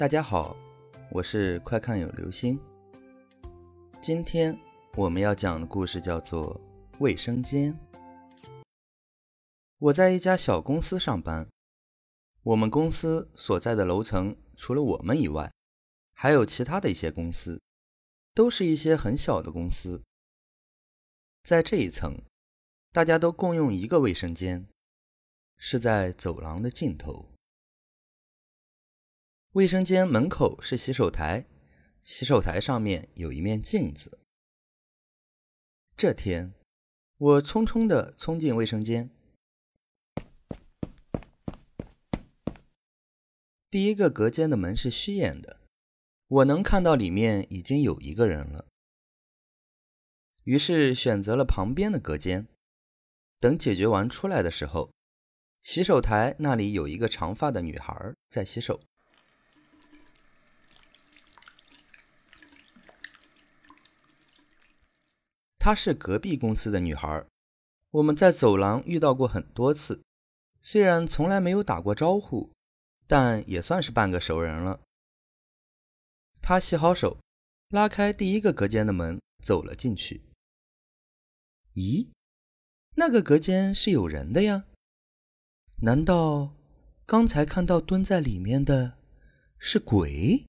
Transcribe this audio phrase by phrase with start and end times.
[0.00, 0.56] 大家好，
[1.10, 2.58] 我是快看有流星。
[4.00, 4.58] 今天
[4.96, 6.58] 我们要讲的故事叫做
[7.00, 7.78] 《卫生间》。
[9.76, 11.46] 我在一家小公司上班，
[12.42, 15.52] 我们公司所在的楼层除了我们以外，
[16.14, 17.60] 还有其他的一些公司，
[18.32, 20.02] 都是一些很小的公司。
[21.42, 22.18] 在这一层，
[22.90, 24.66] 大家都共用一个卫生间，
[25.58, 27.28] 是在走廊的尽头。
[29.54, 31.44] 卫生间门口是洗手台，
[32.02, 34.20] 洗手台上面有一面镜子。
[35.96, 36.54] 这天，
[37.16, 39.10] 我匆匆地冲进卫生间，
[43.68, 45.58] 第一个隔间的门是虚掩的，
[46.28, 48.68] 我能看到里面已经有一个人了。
[50.44, 52.46] 于是选择了旁边的隔间。
[53.40, 54.92] 等解决完出来的时候，
[55.60, 58.80] 洗手台那里有一个长发的女孩在洗手。
[65.60, 67.26] 她是隔壁公司的女孩，
[67.90, 70.02] 我们在走廊遇到过很多次，
[70.62, 72.50] 虽然从来没有打过招呼，
[73.06, 74.80] 但也算是半个熟人了。
[76.40, 77.18] 她洗好手，
[77.68, 80.22] 拉开第一个隔间的门，走了进去。
[81.74, 82.08] 咦，
[82.96, 84.64] 那个隔间是有人的呀？
[85.82, 86.54] 难道
[87.04, 88.94] 刚才看到蹲在里面的
[89.58, 90.46] 是鬼？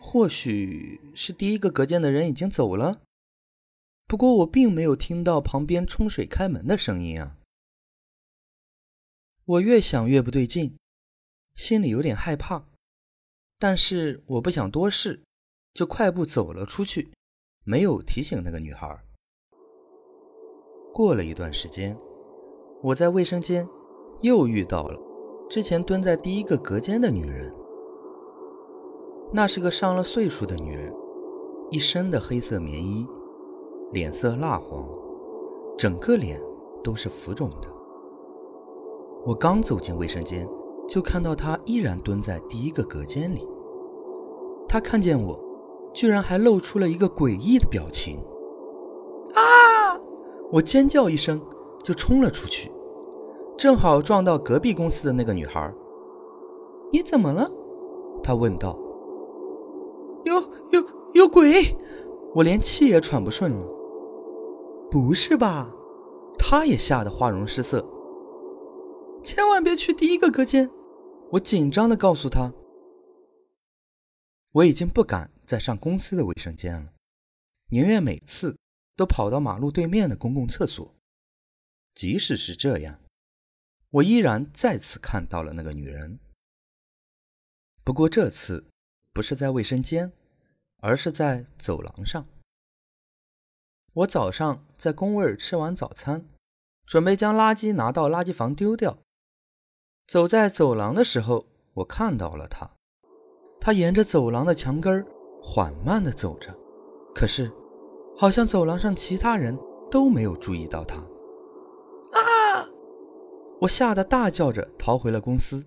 [0.00, 3.02] 或许是第一个隔间的人已经走了。
[4.10, 7.36] 不过我并没有听到旁边冲水开门的声音啊！
[9.44, 10.76] 我越想越不对劲，
[11.54, 12.64] 心里有点害怕，
[13.56, 15.22] 但是我不想多事，
[15.74, 17.12] 就快步走了出去，
[17.62, 19.00] 没有提醒那个女孩。
[20.92, 21.96] 过了一段时间，
[22.82, 23.64] 我在卫生间
[24.22, 25.00] 又遇到了
[25.48, 27.54] 之前蹲在第一个隔间的女人。
[29.32, 30.92] 那是个上了岁数的女人，
[31.70, 33.06] 一身的黑色棉衣。
[33.92, 34.86] 脸色蜡黄，
[35.76, 36.40] 整个脸
[36.82, 37.68] 都是浮肿的。
[39.26, 40.48] 我刚走进卫生间，
[40.88, 43.46] 就看到他依然蹲在第一个隔间里。
[44.68, 45.38] 他看见我，
[45.92, 48.20] 居然还露出了一个诡异的表情。
[49.34, 49.98] 啊！
[50.52, 51.40] 我尖叫一声，
[51.82, 52.70] 就冲了出去，
[53.56, 55.72] 正好撞到隔壁公司的那个女孩。
[56.92, 57.50] 你怎么了？
[58.22, 58.78] 她问道。
[60.24, 60.34] 有
[60.70, 60.84] 有
[61.14, 61.76] 有鬼！
[62.32, 63.79] 我连气也喘不顺了。
[64.90, 65.70] 不是吧？
[66.38, 67.86] 他也吓得花容失色。
[69.22, 70.70] 千万别去第一个隔间！
[71.32, 72.52] 我紧张的告诉他。
[74.52, 76.92] 我已经不敢再上公司的卫生间了，
[77.68, 78.58] 宁愿每次
[78.96, 80.92] 都跑到马路对面的公共厕所。
[81.94, 83.00] 即使是这样，
[83.90, 86.18] 我依然再次看到了那个女人。
[87.84, 88.66] 不过这次
[89.12, 90.10] 不是在卫生间，
[90.78, 92.26] 而是在走廊上。
[93.92, 96.28] 我早上在工位吃完早餐，
[96.86, 98.98] 准备将垃圾拿到垃圾房丢掉。
[100.06, 102.70] 走在走廊的时候，我看到了他。
[103.60, 105.04] 他沿着走廊的墙根
[105.42, 106.56] 缓慢地走着，
[107.14, 107.52] 可是，
[108.16, 109.58] 好像走廊上其他人
[109.90, 110.96] 都没有注意到他。
[110.96, 112.68] 啊！
[113.60, 115.66] 我吓得大叫着逃回了公司。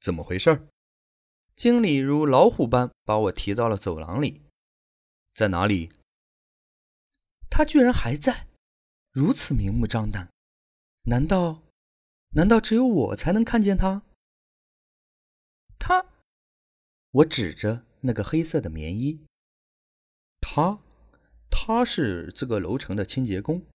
[0.00, 0.68] 怎么回事？
[1.54, 4.42] 经理如老虎般把我提到了走廊里。
[5.34, 5.90] 在哪里？
[7.58, 8.46] 他居然还在，
[9.10, 10.30] 如此明目张胆，
[11.06, 11.64] 难道，
[12.36, 14.02] 难道只有我才能看见他？
[15.76, 16.06] 他，
[17.10, 19.18] 我指着那个黑色的棉衣。
[20.40, 20.78] 他，
[21.50, 23.66] 他是这个楼层的清洁工，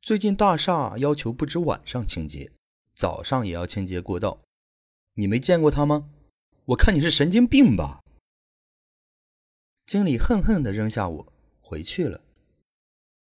[0.00, 2.52] 最近大厦要求不止晚上清洁，
[2.94, 4.40] 早上也要清洁过道。
[5.14, 6.08] 你没见过他吗？
[6.66, 8.04] 我看你是神经病吧！
[9.84, 12.22] 经理恨恨地扔下我，回去了。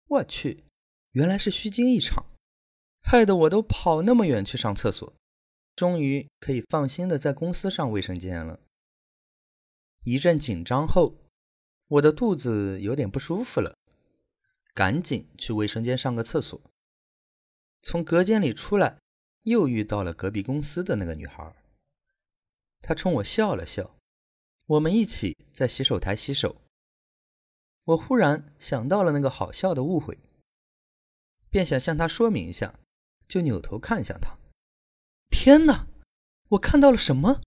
[0.07, 0.63] 我去，
[1.11, 2.25] 原来是虚惊一场，
[3.01, 5.13] 害得我都跑那么远去上厕所，
[5.75, 8.59] 终于可以放心的在公司上卫生间了。
[10.03, 11.15] 一阵紧张后，
[11.87, 13.75] 我的肚子有点不舒服了，
[14.73, 16.61] 赶紧去卫生间上个厕所。
[17.81, 18.97] 从隔间里出来，
[19.43, 21.53] 又遇到了隔壁公司的那个女孩，
[22.81, 23.97] 她冲我笑了笑，
[24.65, 26.61] 我们一起在洗手台洗手。
[27.87, 30.17] 我忽然想到了那个好笑的误会，
[31.49, 32.73] 便想向他说明一下，
[33.29, 34.37] 就扭头看向他。
[35.29, 35.87] 天哪！
[36.49, 37.39] 我看到了什么？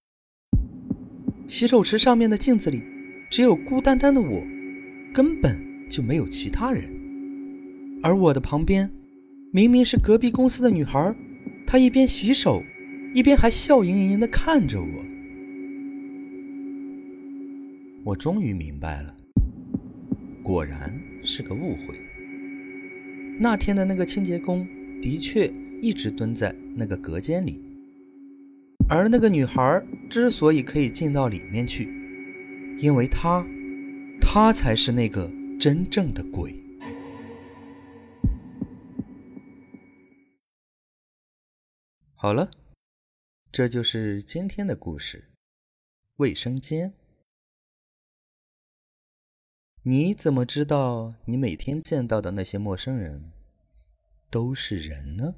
[1.47, 2.83] 洗手池上面的镜子里，
[3.31, 4.43] 只有孤单单的我，
[5.13, 6.91] 根本就没有其他人。
[8.03, 8.91] 而我的旁边，
[9.53, 11.15] 明明是隔壁公司的女孩，
[11.67, 12.63] 她一边洗手，
[13.15, 15.05] 一边还笑盈盈地看着我。
[18.05, 19.15] 我终于明白了，
[20.51, 21.95] 果然是个误会。
[23.39, 24.67] 那天的那个清洁工
[25.01, 25.47] 的确
[25.81, 27.63] 一直蹲在那个隔间里，
[28.89, 31.85] 而那个女孩之所以可以进到里面去，
[32.81, 33.47] 因为她，
[34.21, 36.61] 她才是那个真正的鬼。
[42.17, 42.51] 好了，
[43.53, 45.31] 这就是今天的故事。
[46.17, 47.00] 卫生间。
[49.85, 53.33] 你怎么知道你每天见到的那些陌生人
[54.29, 55.35] 都是人呢？